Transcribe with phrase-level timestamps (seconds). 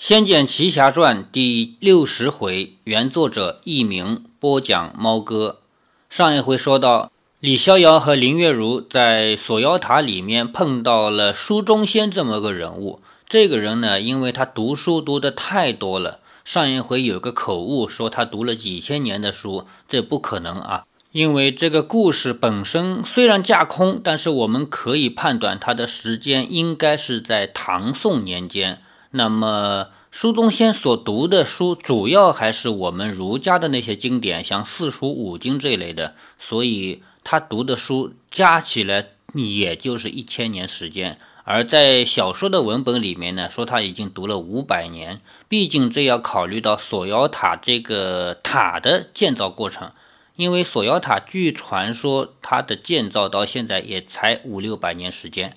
[0.06, 5.58] 《仙剑奇侠传》第六十回，原作者佚名，播讲猫哥。
[6.08, 13.00] 上一回说到，李逍遥和林月如在锁妖塔里面碰到了书中仙这么个人物。
[13.28, 20.84] 这个人呢，因为他读书读的太多了，上一回有个口误，说他读了几千年的书，这不可能啊。
[21.10, 28.80] 因为这个故事本身虽然架空，但是我们可以判断他的时间应该是在唐宋年间。
[29.10, 41.18] 那么，书中仙所读的书，主要还是我们儒家的那些经典，像四书五经这一类的，所以他读的书加起来也就是一千年时间。
[41.44, 49.92] 而在小说的文本里面呢，说他已经读了五百年，毕竟这要考虑到锁妖塔这个塔的建造过程，
[50.36, 55.56] 因为锁妖塔据传说它的建造到现在也才五六百年时间。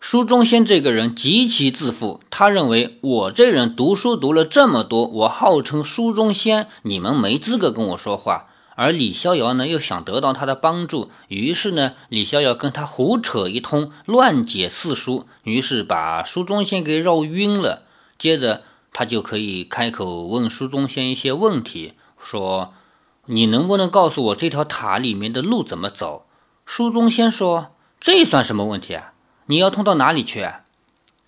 [0.00, 8.46] 书中仙这个人极其自负，他认为我这人读书读了这么多，我号称书中仙，你们没资格跟我说话。
[8.76, 17.82] 而李逍遥呢，又想得到他的帮助，于是呢，李逍遥跟他胡扯一通，乱解四书，于是把书中仙给绕晕了。
[18.16, 22.72] 接着他就可以开口问书中仙一些问题，说
[23.26, 26.26] ：“你能不能告诉我这条塔里面的路怎么走？”
[26.64, 29.14] 书中仙说：“这算什么问题啊？”
[29.50, 30.46] 你要通到哪里去？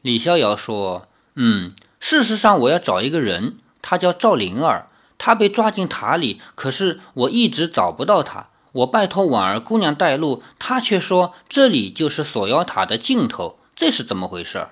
[0.02, 8.48] 李逍遥说：“嗯，事实上我要找一个人，他叫赵灵儿，他被抓进塔里，可是我一直找不到他。
[8.72, 14.68] 我拜托婉儿姑娘带路，她却说这里就是锁妖塔的尽头，这是怎么回事？”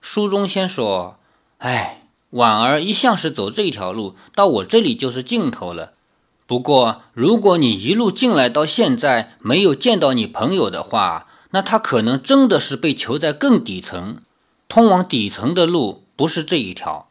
[0.00, 1.18] 书中仙说
[1.58, 2.00] ：“哎，
[2.30, 5.92] 婉儿一向是走这条路，到我这里就是尽头了。
[6.46, 14.18] 不过如果你一路进来到现在没有见到你朋友的话。”那他可能真的是被囚在更底层，
[14.68, 17.06] 通往底层的路不是这一条。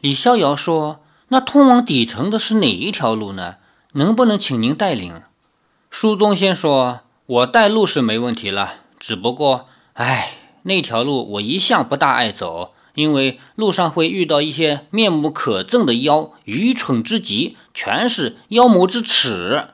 [0.00, 3.56] 李逍遥说：“那通往底层的是哪一条路呢？
[3.92, 5.22] 能不能请您带领？”
[5.90, 19.68] 书中先说：“我带路是没问题了，只不过，哎，那条路我一向不大爱走，因为路上会遇到一些面目可憎的妖，愚蠢之极，全是妖魔之耻。”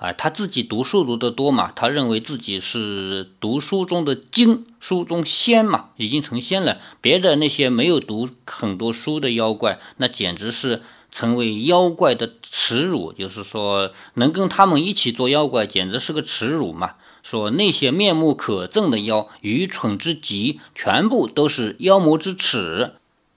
[0.00, 6.78] 啊，他自己读书读得多嘛，他认为自己是读书中的精，书中仙嘛，已经成仙了。
[7.02, 10.80] 别的那些没有读很多书的妖怪，那简直是
[11.12, 13.12] 成为妖怪的耻辱。
[13.12, 16.92] 就是说，能跟他们一起做妖怪，简直是个耻辱嘛。
[17.22, 22.94] 说那些面目可憎的妖，愚蠢之极，全部都是妖魔之耻。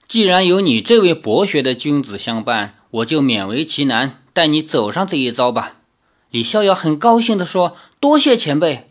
[0.07, 5.81] 既然有你这位博学的君子相伴，我就勉为其难，带你走上这一遭吧。
[6.33, 8.89] 李逍遥很高兴地说：“多谢前辈。”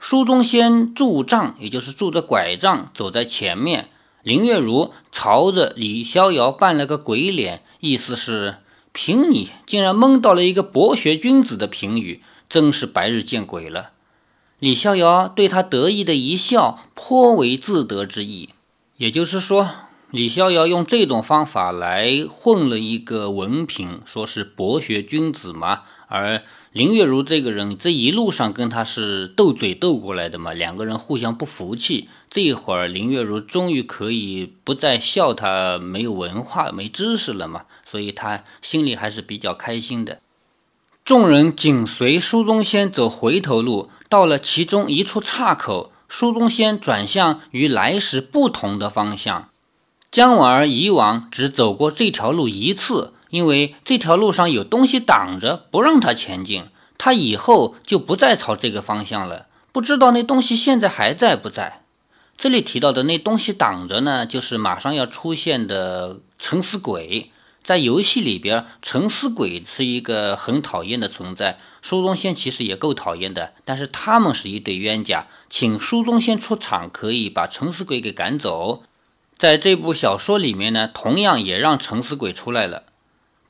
[0.00, 3.90] 书中仙拄杖，也就是拄着拐杖走在前面。
[4.22, 8.54] 林月如朝着李逍遥扮了个鬼脸，意思是：
[8.92, 13.90] 凭你竟然蒙到了一个博学君子的评语，真是白日见鬼了。
[14.58, 18.48] 李逍遥对他得意的一笑，颇为自得之意。
[18.96, 19.68] 也就是说，
[20.10, 26.42] 李逍遥用这种方法来混了一个文凭，说是博学君子嘛，而。
[26.72, 32.08] 林月如这个人，这一路上跟他是斗嘴斗过来的嘛，两个人互相不服气。
[32.30, 40.20] 这一会儿，林月如终于可以不再笑他没有文化、没知识了嘛，所以他心里还是比较开心的。
[41.04, 49.48] 众人紧随书中仙走回头路，到了其中一处岔口，书中仙转向与来时不同的方向。
[50.12, 53.12] 江婉儿以往只走过这条路一次。
[53.30, 56.64] 因为这条路上有东西挡着，不让他前进，
[56.98, 59.46] 他以后就不再朝这个方向了。
[59.72, 61.80] 不知道那东西现在还在不在？
[62.36, 67.30] 这里提到的那东西挡着呢，就是马上要出现的沉思鬼。
[67.62, 71.58] 在游戏里边，沉思鬼是一个很讨厌的存在。
[71.82, 78.82] 书中仙其实也够讨厌的，但是他们是一对冤家，请书中仙出场，可以把沉思鬼给赶走。
[79.36, 82.84] 在这部小说里面呢，同样也让沉思鬼出来了。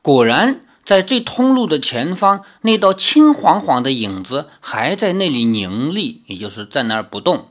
[0.03, 7.49] 果然，在这通路的前方，那道青晃晃的影子还在那里凝立，也就是在那儿不动。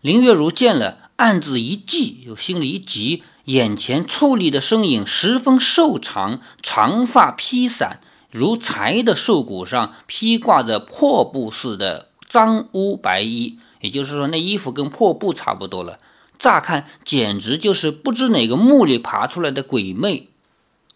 [0.00, 3.22] 林月如见了，暗自一悸，又心里一急。
[3.44, 8.00] 眼前矗立的身影十分瘦长，长发披散，
[8.30, 15.98] 如柴的瘦骨上披挂着破布似的脏污白衣，也就是说，那衣服跟破布差不多了。
[16.38, 20.28] 乍看，简直就是不知哪个墓里爬出来的鬼魅。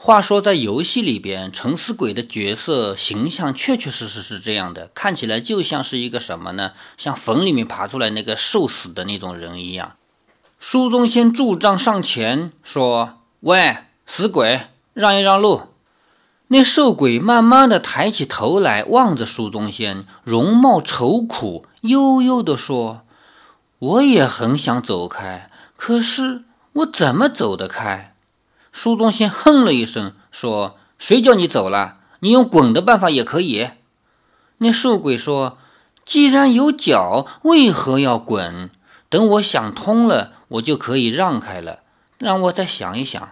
[0.06, 6.75] 话说，在游戏里边，沉思鬼的角色形象确确实实是这样的，看起来就像是一个什么呢？
[6.97, 9.97] 像坟里面爬出来那个受死的那种人一样。
[10.61, 15.62] 书中仙助杖上前说：“喂，死鬼，让一让路！”
[16.47, 23.00] 那瘦鬼慢慢的抬起头来，望着苏中仙，容貌愁苦，悠悠的说
[23.81, 26.44] ：“我也很想走开，可是
[26.75, 28.12] 我怎么走得开？”
[28.78, 31.96] 苏中仙哼了一声，说：“谁叫你走了？
[32.20, 33.70] 你用滚的办法也可以。”
[34.58, 35.56] 那瘦鬼说
[36.05, 38.69] ：“既然有脚，为何要滚？
[39.08, 41.78] 等我想通了，我就可以让开了。
[42.19, 43.31] 让我再想一想。”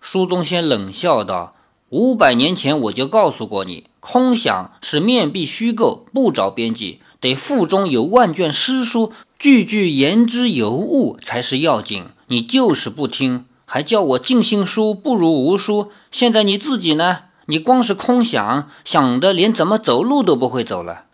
[0.00, 1.56] 苏中仙冷笑道。
[1.88, 12.04] 五百年前我就告诉过你，空想是面壁虚构，不着边际，得腹中有万卷诗书，句句言之有物才是要紧。
[12.28, 15.90] 你就是不听，还叫我尽信书不如无书。
[16.10, 17.20] 现在你自己呢？
[17.46, 21.04] 你光是空想，想的连怎么走路都不会走了。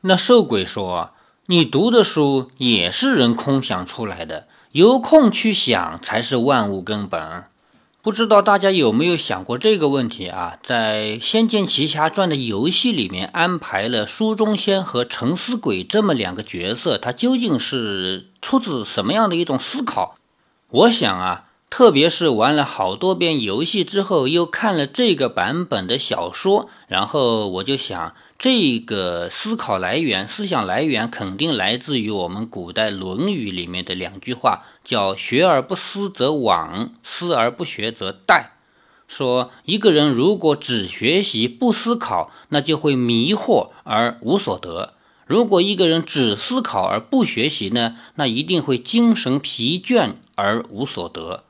[0.00, 1.10] 那瘦鬼说
[1.46, 7.44] ：“你读的书也是人空想出来的，有空去想才是万物根本。”
[8.02, 10.58] 不知道大家有没有想过这个问题啊？
[10.64, 20.16] 在《仙剑奇侠传》的游戏里面安排了书中仙和沉思鬼这么两个角色，他究竟是出自什么样的一种思考？
[20.70, 28.14] 我想啊，特别是玩了好多遍游戏之后，又看了这个版本的小说，然后我就想。
[28.38, 38.44] 这个思考来源、思想来源肯定来自于我们古代《论语》里面的两句话，叫“学而不思则罔，思而不学则殆”。
[39.08, 44.92] 说一个人如果只学习不思考，那就会迷惑而无所得；
[45.26, 51.42] 如果一个人只思考而不学习呢，那一定会精神疲倦而无所得。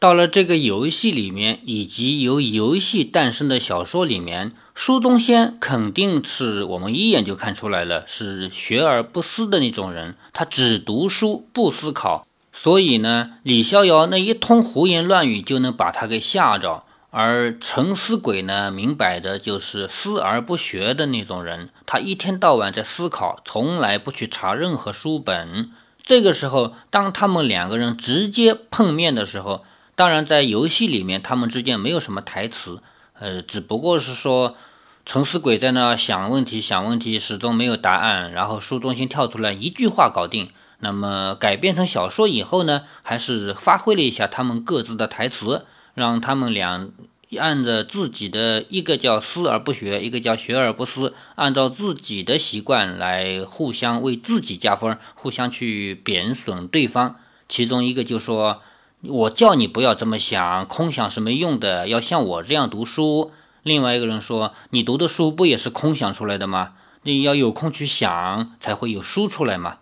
[0.00, 16.84] 到了这个游戏里面，以及由游戏诞生的小说里面，苏东仙肯定是我们一眼就看出来了，是学而不思的那种人，他只读书不思考，所以呢，李逍遥那一通胡言乱语就能把他给吓着。
[17.10, 25.72] 而沉思鬼呢，明摆着就是思而不学的那种人，他一天到晚在思考，从来不去查任何书本。
[26.02, 29.64] 这个时候，当他们两个人直接碰面的时候，
[30.00, 32.82] 当然，在游戏里面，他们之间没有什么台词，
[33.18, 34.56] 呃，只不过是说，
[35.04, 40.48] 沉思鬼在那想问题，想问题，始终没有答案，然后书中心跳出来一句话搞定。
[40.78, 46.88] 那么改编成小说以后呢，还是发挥了一下他们各自的台词，让他们俩
[47.36, 57.16] 按着自己的一个叫思而不学，一个叫学而不思，按照自己的习惯来互相为自己加分，互相去贬损对方。
[57.50, 58.62] 其中一个就说。
[59.02, 63.32] 我叫你不要这么想，空想是没用的，要像我这样读书。
[63.62, 66.74] 另外一个人说：“你读的书不也是空想出来的吗？
[67.04, 69.78] 你要有空去想，才会有书出来嘛。”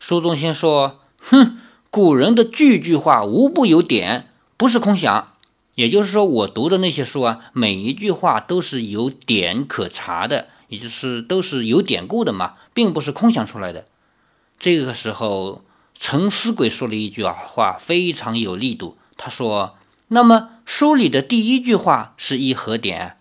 [0.00, 1.58] 书中先说：“哼，
[1.90, 5.32] 古人的句句话无不有典，不是空想。
[5.74, 13.84] 也就是说，我读的那些书啊，每一句话都是有典可查的，也就是都是有典故的嘛，并不是空想出来的。”
[14.58, 15.62] 这个时候。
[16.06, 18.98] 陈思鬼说了一句话，非常有力度。
[19.16, 19.78] 他说
[20.08, 23.16] ：“那么书里的第一句话是一何典？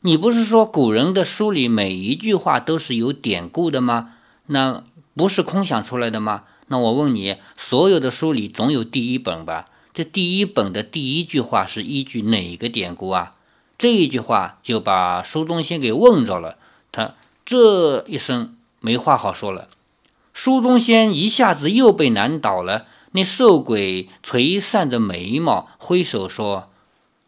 [0.00, 4.14] 你不是说古人的书里每一句话都是有典故的吗？
[4.46, 4.84] 那
[5.14, 6.44] 不是空想出来的吗？
[6.68, 9.68] 那我问你，所有的书里总有第一本吧？
[9.92, 13.34] 这第一本的第一句话是依据哪个典故啊？
[13.76, 16.56] 这一句话就把书中仙给问着了。
[16.90, 19.68] 他这一声没话好说了。”
[20.34, 22.84] 书中仙一下子又被难倒了。
[23.12, 26.68] 那瘦鬼垂散着眉毛，挥手说：“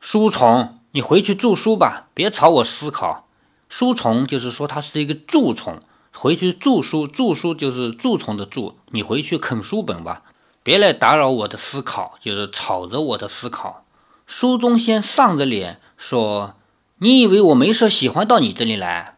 [0.01, 3.29] 书虫，你回去著书吧，别吵我思考。”
[3.71, 5.81] 书虫就是说他是一个蛀虫，
[6.13, 7.07] 回去著书。
[7.07, 10.23] 著书就是蛀虫的蛀，你回去啃书本吧，
[10.65, 13.85] 别来打扰我的思考，就是吵着我的思考。
[14.27, 16.55] 书中仙丧着脸说
[16.99, 19.15] ：“你以为我没事喜欢到你这里来？”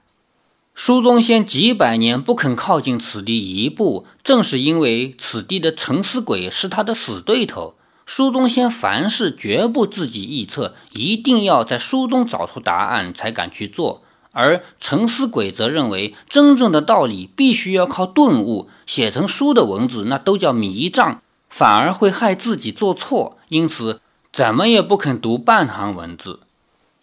[0.80, 7.74] 书中仙几百年不肯靠近此地一步，正是因为此地的沉思鬼是他的死对头。
[8.06, 14.02] 书中仙凡事绝不自己臆测，一定要在书中找出答案才敢去做。
[14.30, 21.20] 而沉思鬼则认为，真正的道理必须要靠顿悟，写成书的文字那都叫迷障，
[21.50, 24.00] 反而会害自己做错，因此
[24.32, 26.38] 怎么也不肯读半行文字。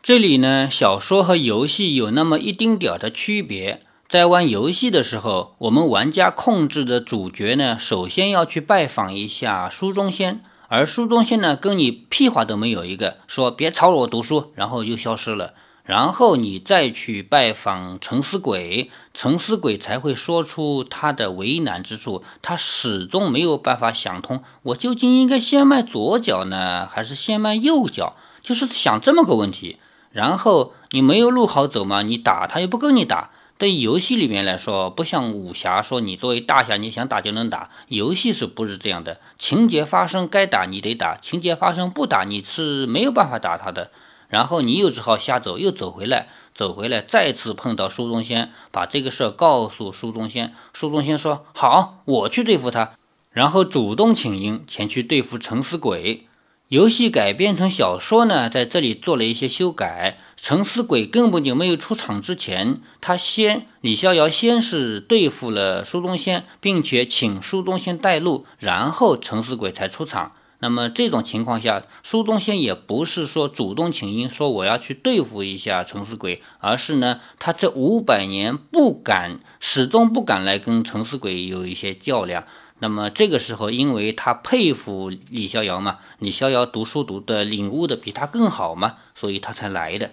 [0.05, 3.81] 这里呢，小说和游戏有那么一丁点儿的区别。
[4.07, 15.55] 在玩游戏的时候，我们玩家控制的主角呢，首先要去拜访一下书中仙，而书中仙呢，跟你屁话都没有一个，说别吵我读书，然后就消失了。
[15.83, 22.23] 然后你再去拜访沉思鬼，沉思鬼才会说出他的为难之处。
[22.43, 28.15] 他始终没有办法想通，我究竟应该先迈左脚呢，还是先迈右脚？
[28.43, 29.79] 就是想这么个问题。
[30.15, 33.31] 然后你没有路好走嘛，你打他又不跟你打。
[33.57, 37.69] 对游戏里面来说，不像武侠，说你作为大侠，你想打就能打。
[37.89, 39.19] 游戏是不是这样的？
[39.37, 43.91] 情节发生该打你得打，情节发生不打你是没有办法打他的。
[44.29, 50.53] 然后你又只好瞎走，又走回来，走回来，再次碰到苏宗先，把这个事儿告诉苏宗先。
[50.73, 52.91] 苏宗先说：“好，我去对付他。”
[53.31, 56.25] 然后主动请缨前去对付陈思鬼。
[56.69, 60.17] 游戏改编成小说呢，在这里做了一些修改。
[60.35, 70.31] 陈思鬼根本就没有出场之前，他先李逍遥先是对付了苏东先，并且请苏东先带路，然后陈思鬼才出场。
[70.57, 82.45] 那么这种情况下，苏东先也不是说主动请缨，说我要去对付一下陈思鬼，而是呢，他这五百年不敢，始终不敢来跟陈思鬼有一些较量。
[82.85, 90.11] 那么这个时候，因为他佩服李逍遥嘛，李逍遥读书读的、领悟的比他更好嘛，所以他才来的。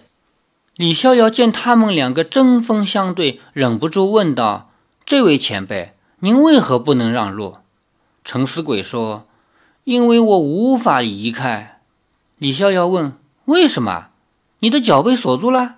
[0.75, 4.71] 李逍遥见他们两个针锋相对，忍不住问道
[5.05, 7.57] ：“这位前辈，您为何不能让路？”
[8.25, 9.27] 沉思鬼说。
[9.83, 11.79] 因为我无法移开，
[12.39, 13.13] 李逍遥问
[13.45, 14.07] ：“为什么？
[14.61, 15.75] 你的脚被锁住了？”“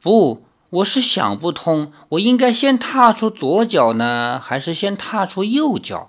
[0.00, 6.08] 不，我是想不通，我应该先踏出左脚呢，还是先踏出右脚？”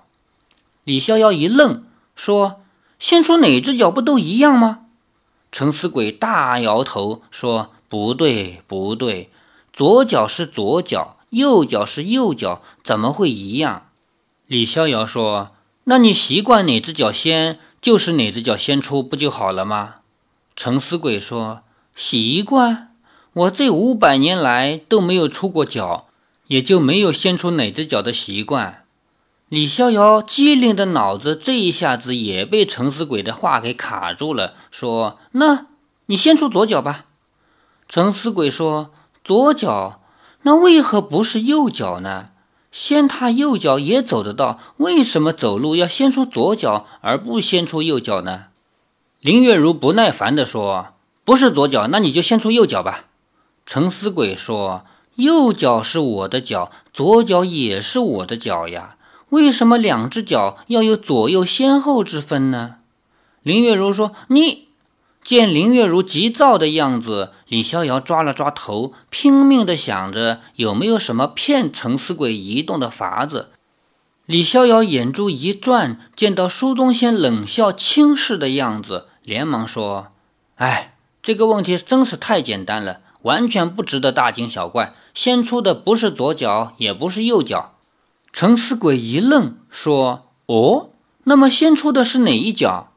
[0.84, 2.62] 李逍遥一愣，说
[3.00, 4.80] ：“先出哪只脚不都一样吗？”
[5.50, 9.30] 陈思鬼大摇头说：“不对，不对，
[9.72, 13.86] 左脚是左脚，右脚是右脚，怎么会一样？”
[14.46, 15.50] 李逍遥说。
[15.86, 19.96] 那你习惯哪只脚先，就是哪只脚先出，不就好了吗？
[20.56, 21.60] 陈思鬼说
[21.94, 22.94] ：“习惯，
[23.34, 26.06] 我这五百年来都没有出过脚，
[26.46, 28.83] 也就没有先出哪只脚的习惯。”
[29.48, 35.66] 李逍遥机灵的脑子这一下子也被陈思鬼的话给卡住了，说：“那
[36.06, 37.04] 你先出左脚吧。”
[37.88, 38.90] 陈思鬼说
[39.22, 40.00] ：“左脚，
[40.42, 42.28] 那为何不是右脚呢？”
[42.72, 48.46] 先踏右脚也走得到，为什么走路要先出左脚而不先出右脚呢？
[49.20, 53.04] 林月如不耐烦地说：“不是左脚，那你就先出右脚吧。”
[53.64, 54.84] 陈思鬼说
[55.14, 58.96] ：“右脚是我的脚，左脚也是我的脚呀，
[59.34, 62.76] 为什么两只脚要有左右先后之分呢？”
[63.42, 64.68] 林月如说：“你。”
[65.24, 73.48] 见林月如急躁的样子，李逍遥抓了抓头，拼命地想着有没有什么骗陈思鬼移动的法子。
[74.26, 80.08] 李逍遥眼珠一转，见到苏东先冷笑轻视的样子，连忙说
[80.56, 84.94] ：“哎，这个问题真是太简单了，完全不值得大惊小怪。
[85.14, 87.72] 先出的不是左脚，也不是右脚。”
[88.36, 90.90] 陈思鬼一愣，说：“哦，
[91.22, 92.88] 那么先出的是哪一脚？”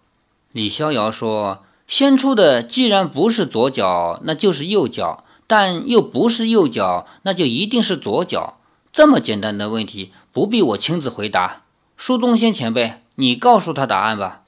[0.51, 1.63] 李逍遥说。
[1.85, 8.57] 先出的既然不是左脚，那就是右脚；但又不是右脚，那就一定是左脚。
[8.91, 11.61] 这么简单的问题，不必我亲自回答。
[11.97, 14.41] 苏宗先前辈，你告诉他答案吧。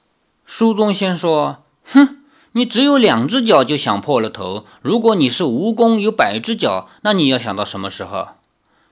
[0.44, 2.18] 苏宗先说：“哼，
[2.52, 4.66] 你只有两只脚就想破了头。
[4.82, 8.30] 如果你是蜈蚣，有百只脚，那你要想到什么时候？”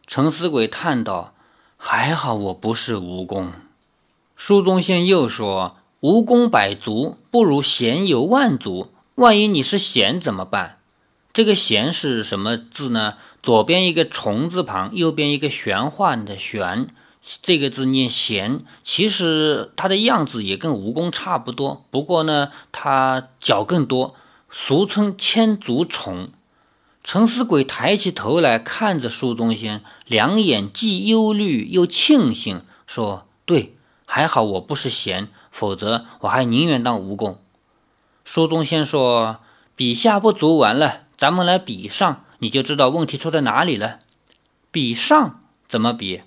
[0.07, 1.35] 陈思鬼叹道
[1.79, 3.53] ：“还好我不是蜈蚣。”
[4.37, 5.77] 苏宗先又说。
[6.01, 8.93] 蜈蚣百足，不如闲有万足。
[9.17, 10.79] 万一你是闲怎么办？
[11.33, 13.15] 这个闲是什么字呢？
[13.43, 16.91] 左边一个虫字旁，右边一个玄幻的玄，
[17.43, 18.61] 这个字念闲。
[18.85, 24.15] 其实它的样子也跟蜈蚣差不多，不过呢，它脚更多，
[24.49, 26.29] 俗称千足虫。
[27.11, 33.73] 陈思鬼抬起头来看着苏宗先，两眼既忧虑又庆幸，说：“对，
[34.05, 37.37] 还好我不是闲。”否则，我还宁愿当蜈蚣。
[38.27, 39.39] 苏宗先说
[39.75, 44.01] ：“比下不足，完了，咱们来比上，你就知道问题出在哪里了。”
[44.71, 46.21] 比上怎么比？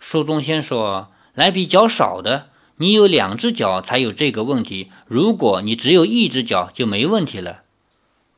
[0.00, 4.90] 苏宗先说：“来比较少的，你有两只脚才有这个问题。
[5.06, 7.60] 如果你只有一只脚，就没问题了。”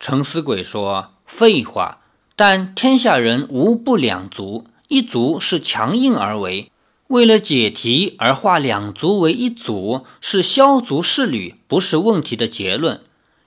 [0.01, 1.99] 陈思鬼说：“废话，
[2.35, 6.73] 但天下人无不两足，一足是强硬而为。”
[7.09, 13.01] 为了解题而化两足为一组，是削足适履，不是问题的结论。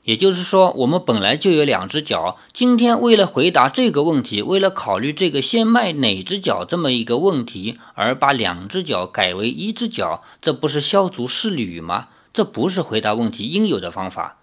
[0.03, 2.39] 也就是说，我们本来就有两只脚。
[2.53, 12.07] 今天为了回答这个问题，为了考虑这个先迈哪只脚这么一个问题，而把两只脚改为一只脚，这不是削足适履吗？
[12.33, 14.38] 这不是回答问题应有的方法。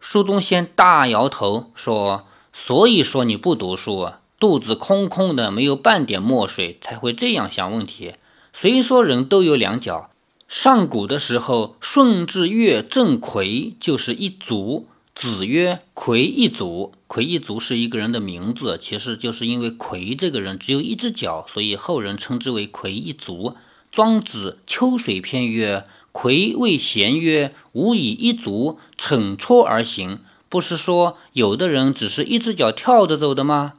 [0.00, 8.12] 苏东先大摇头说：“所以说你不读书，肚子空空的，没有半点墨水，才会这样想问题。
[8.52, 10.10] 虽说人都有两脚，
[10.48, 14.86] 上古的时候，舜之月正魁就是一足。
[15.14, 23.54] 子曰：“魁一足。”魁一足是一个人的名字，其实就是因为魁这个人只有一只脚，所以后人称之为魁一足。
[23.90, 30.20] 庄子《秋水篇》曰：“魁谓贤曰：‘吾以一足乘绰而行。’
[30.52, 33.72] 不是说有的人只是一只脚跳着走的吗？”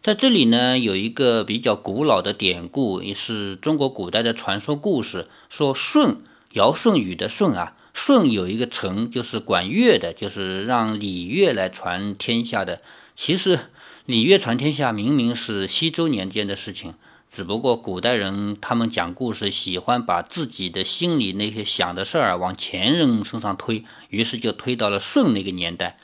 [0.00, 6.18] 在这里呢，有一个比较古老的典故，也是中国古代的传说故事，说舜，
[6.52, 7.74] 尧舜禹的舜啊。
[7.92, 12.82] 舜有一个臣，就是管乐的，就是让礼乐来传天下的。
[13.16, 13.58] 其实
[14.04, 16.94] 礼乐传天下，明明是西周年间的事情，
[17.36, 25.98] 只不过古代人他们讲故事，喜欢把自己的心里那些想的事儿往前人身上推，于是就推到了舜那个年代。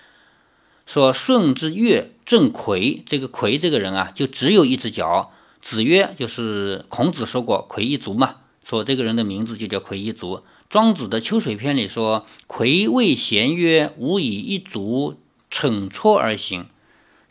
[0.84, 5.32] 说舜之乐正魁，这个魁这个人啊，就只有一只脚。
[5.62, 10.42] 子曰，就是孔子说过魁一足嘛，说这个人的名字就叫魁一足。
[10.68, 15.18] 庄子的《秋水篇》里说：“魁谓贤曰：‘吾以一足
[15.50, 16.66] 乘绰而行。’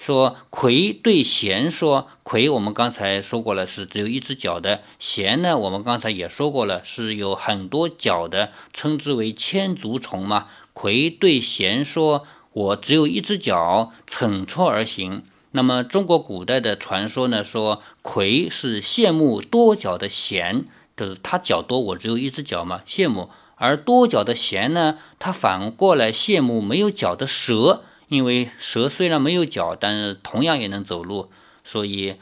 [0.01, 15.21] 说魁对弦说：‘魁，我们刚才说过了，是只有一只脚的；弦呢，我们刚才也说过了，是有很多脚的，称之为千足虫嘛。’魁对弦说：‘我只有一只脚，乘绰而行。’
[15.53, 20.65] 那么中国古代的传说呢，说魁是羡慕多脚的弦。”
[20.97, 31.29] 就是他脚多，我只有一只脚嘛，羡慕；而多脚的弦呢，他反过来羡慕没有脚的蛇，因为蛇虽然没有脚，但是同样也能走路，
[31.63, 32.15] 所以，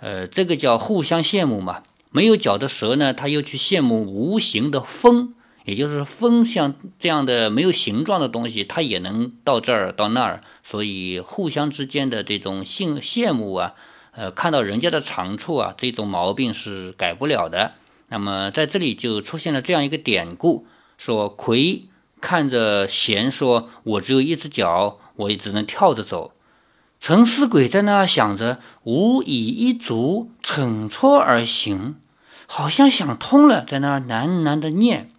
[0.00, 1.84] 呃，这个叫互相羡慕嘛。
[2.10, 5.34] 没有脚的蛇呢，它又去羡慕无形的风，
[5.64, 13.74] 也就是风像这样的没有形状的东西，它也能到这儿到那儿，所以互相之间的这种羡羡慕啊，
[14.10, 17.74] 呃，看到人家的长处啊，这种毛病是改不了的。
[18.08, 20.66] 那么在这里就出现了这样一个典故，
[20.98, 21.84] 说魁
[22.20, 26.32] 看着贤说：“我只有一只脚，我也只能跳着走。”
[27.00, 31.96] 陈思鬼在那想着：“吾以一足乘绰而行。”
[32.48, 35.10] 好像想通了，在那喃喃的念。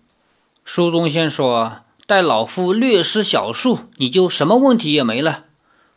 [0.63, 5.43] 书中先说：“待老夫略施小术，你就什么问题也没了。”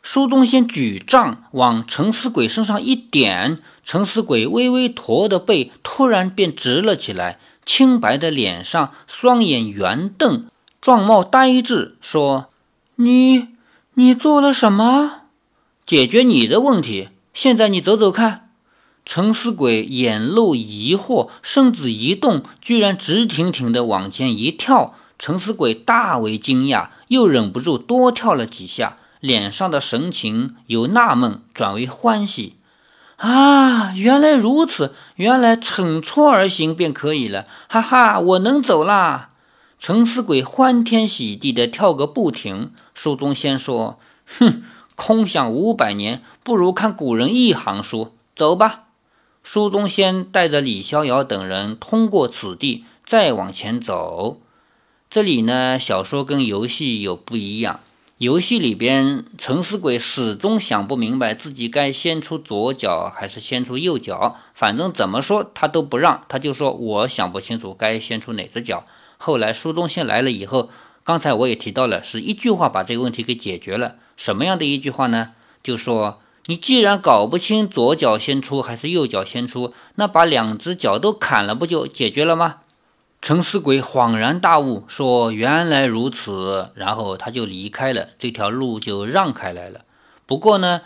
[0.03, 10.47] 苏东先举杖往陈思鬼身上一点，陈思鬼微微驼的背突然便直了起来，清白的脸上双眼圆瞪，
[10.81, 12.47] 状貌呆滞，说
[12.97, 13.49] ：“你，
[13.95, 15.23] 你做了什么？
[15.85, 17.09] 解决你的问题。
[17.33, 18.49] 现在你走走看。”
[19.03, 24.95] 陈思鬼眼露疑惑，身子一动，居然直挺挺的往前一跳。
[25.17, 28.97] 陈思鬼大为惊讶，又忍不住多跳了几下。
[29.19, 32.55] 脸上的神情由纳闷转为欢喜，
[33.17, 39.29] 啊，原来如此，原来乘绰而行便可以了，哈哈，我能走啦！
[39.81, 42.71] 陈思鬼欢天喜地的跳个不停。
[42.93, 43.97] 书中先说
[44.37, 44.61] ：“哼，
[44.95, 48.83] 空想五百年，不如看古人一行书。”走吧。
[49.41, 54.39] 书中先带着李逍遥等人通过此地，再往前走。
[55.09, 57.79] 这里呢，小说跟游戏有不一样。
[58.19, 68.85] 游戏里边，陈思鬼始终想不明白自己该先出左脚还是先出右脚，反正怎么说他都不让，他就说我想不清楚该先出哪只脚。
[69.21, 70.71] 后来苏东先来了以后，
[71.03, 73.97] 刚才我也提到了，是一句话把这个问题给解决了。
[74.17, 75.33] 什么样的一句话呢？
[75.61, 82.57] 就说你既然搞不清左脚先出还是右脚先出，那把两只脚都砍了，不就解决了吗？
[83.21, 89.81] 陈思鬼恍然大悟，说：“原来如此。”然后他就离开了，这条路就让开来了。
[90.25, 90.81] 不过呢，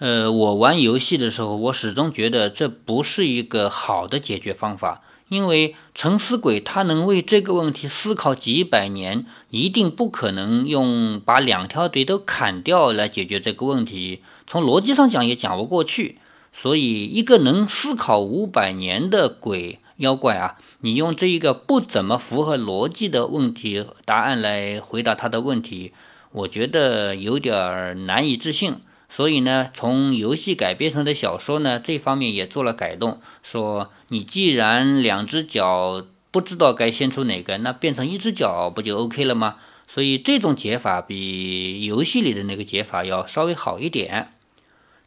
[0.00, 14.22] 呃，我玩游戏的时候，我始终觉得这不是一个好的解决方法，因为沉思鬼他能为这个问题思考几百年，一定不可能用把两条腿都砍掉来解决这个问题。
[14.46, 16.18] 从逻辑上讲也讲不过去。
[16.52, 20.56] 所以，一个能思考五百年的鬼妖怪啊！
[20.80, 25.92] 你用这一个不怎么符合逻辑的问题答案来回答他的问题，
[26.32, 28.76] 我觉得有点难以置信。
[29.16, 39.56] 所以呢，从游戏改编成的小说呢，这方面也做了改动，说你既然两只脚不知道该先出哪个，那变成一只脚不就 OK 了吗？
[39.88, 44.34] 所以这种解法比游戏里的那个解法要稍微好一点。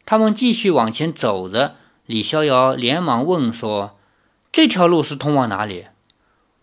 [0.04, 3.96] 他们继续往前走着，李逍遥连忙问说。
[4.50, 5.86] 这条路是通往哪里？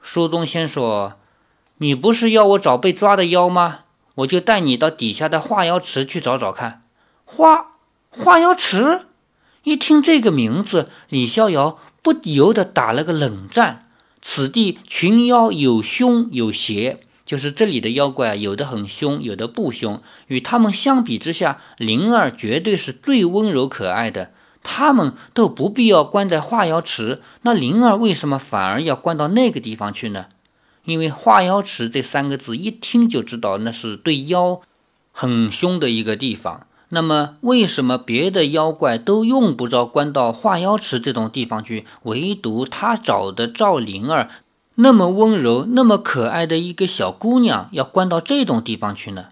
[0.01, 1.13] 书中先说
[1.79, 3.85] ：“你不是要我找被抓的妖吗？
[4.15, 6.81] 我就带你到底下的化妖池去找找看。”
[7.27, 7.75] 化
[8.09, 9.01] 化妖池。
[9.63, 13.89] 一听这个名字，李逍遥不由得打了个冷战。
[14.21, 20.01] 此地群妖有凶有邪，就是这里的妖怪啊，有的很凶，有的不凶。
[20.27, 24.31] 与他们相比之下，灵儿绝对是最温柔可爱的。
[24.63, 30.27] 他们都不必要关在化妖池，那灵儿为什么反而要关到那个地方去呢？
[30.85, 34.61] 因为化妖池这三个字一听就知道那是对妖
[35.11, 36.65] 很凶的一个地方。
[36.89, 44.29] 那么，为什么别的妖怪都用不着关到化妖池这种地方去，唯独他找的赵灵儿
[44.75, 49.25] 那么温柔、那么可爱的一个小姑娘要关到这种地方去呢？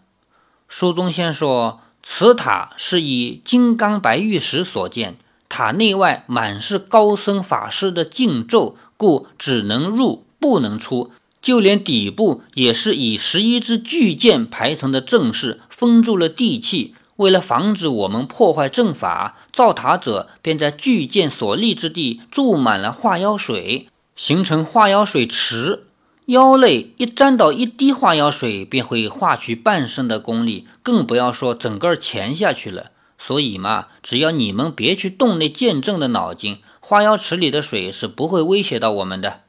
[0.67, 5.15] 书中先说，此塔是以金刚白玉石所建，
[5.47, 11.11] 塔内外满是高僧法师的禁咒，故只能入不能出。
[11.41, 16.95] 就连底部也是以十一支巨剑排成的阵势，封住了地气。
[17.17, 25.85] 为了防止我们破坏阵法，造塔者便在巨剑所立之地注满了化妖水，形成化妖水池。
[26.25, 32.91] 妖类一沾到一滴化妖水，便会化去半身的功力，更不要说整个潜下去了。
[33.17, 39.41] 所以嘛，只要你们别去动那剑阵的脑筋，化妖池里的水是不会威胁到我们的。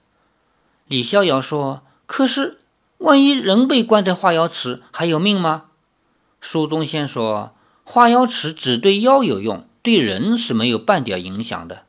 [0.86, 2.60] 李逍遥说：“可是，
[2.98, 5.64] 万一人被关在化妖池，还有命吗？”
[6.40, 7.54] 书中先说。
[7.88, 11.82] 化妖池只对妖有用，对人是没有半点影响的。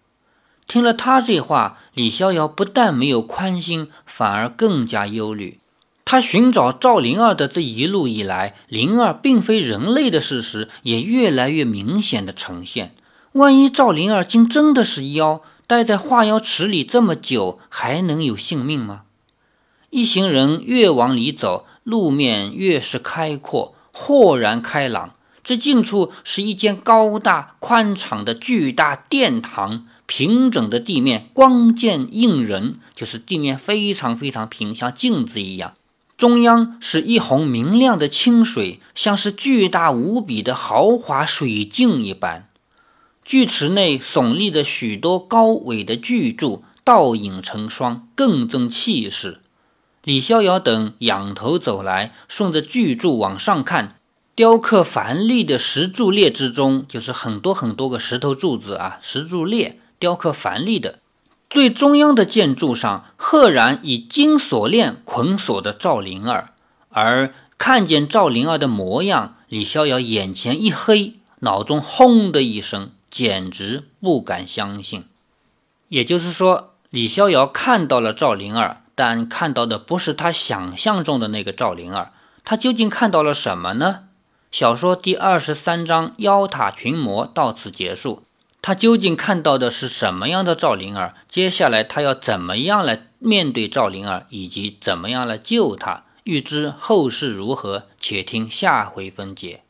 [0.67, 5.59] 听了他这话，李逍遥不但没有宽心，反而更加忧虑。
[6.05, 12.93] 他寻找赵灵儿的这一路以来，灵儿并非人类的事实也越来越明显的呈现。
[13.31, 19.01] 万一赵灵儿竟真的是妖，待在化妖池里这么久，还能有性命吗？
[19.89, 25.15] 一行人越往里走，路面越是开阔，豁然开朗。
[25.47, 35.73] 这近处是一间高大宽敞的巨大殿堂，平整的地面光见映人，就是地面非常非常平，像镜子一样。
[36.17, 42.49] 中央是一泓明亮的清水，像是巨大无比的豪华水镜一般。
[43.23, 49.39] 巨池内耸立着许多高伟的巨柱，倒影成双，更增气势。
[50.03, 53.93] 李逍遥等仰头走来，顺着巨柱往上看。
[54.37, 60.99] 雕刻繁丽的石柱列之中，就是很多很多个石头柱子啊，石柱列雕刻繁丽的。
[61.49, 66.53] 最中央的建筑上，赫然以金锁链捆锁着赵灵儿。
[66.89, 75.05] 而看见赵灵儿的模样，李逍遥眼前一黑，脑中轰的一声，简直不敢相信。
[75.87, 82.11] 也就是说，李逍遥看到了赵灵儿，但看到的不是他想象中的那个赵灵儿。
[82.43, 84.03] 他究竟看到了什么呢？
[84.51, 88.23] 小说第二十三章《妖塔群魔》到此结束。
[88.61, 91.13] 他究竟看到的是什么样的赵灵儿？
[91.27, 96.05] 接下来他要怎么样来面对赵灵儿，以及怎么样来救他？
[96.23, 99.61] 欲知后事如何，且听下回分解。